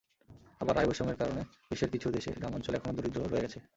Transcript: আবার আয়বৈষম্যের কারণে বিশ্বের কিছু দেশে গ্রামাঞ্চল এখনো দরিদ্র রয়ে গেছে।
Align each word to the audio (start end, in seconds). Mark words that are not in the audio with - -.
আবার 0.61 0.75
আয়বৈষম্যের 0.77 1.17
কারণে 1.17 1.41
বিশ্বের 1.69 1.89
কিছু 1.89 2.07
দেশে 2.11 2.31
গ্রামাঞ্চল 2.37 2.73
এখনো 2.75 2.93
দরিদ্র 2.97 3.19
রয়ে 3.23 3.43
গেছে। 3.45 3.59